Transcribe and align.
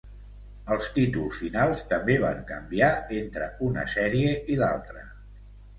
Els 0.75 0.87
títols 0.95 1.37
finals 1.43 1.83
també 1.91 2.17
van 2.25 2.41
canviar 2.49 2.91
entre 3.21 3.53
una 3.69 3.89
sèrie 3.97 4.35
i 4.57 4.63
l'altra. 4.65 5.11